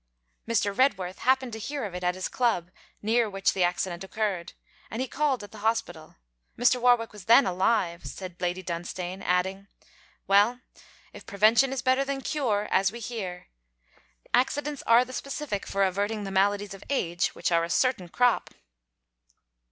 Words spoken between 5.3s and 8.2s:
at the hospital. Mr. Warwick was then alive,'